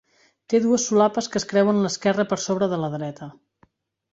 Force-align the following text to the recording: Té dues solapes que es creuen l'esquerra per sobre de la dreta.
Té 0.53 0.61
dues 0.63 0.85
solapes 0.91 1.27
que 1.35 1.39
es 1.41 1.45
creuen 1.51 1.81
l'esquerra 1.83 2.25
per 2.33 2.41
sobre 2.47 2.71
de 2.73 2.81
la 2.85 2.91
dreta. 2.99 3.29